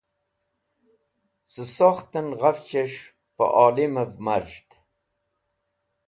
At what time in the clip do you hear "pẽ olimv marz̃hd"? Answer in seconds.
3.35-4.69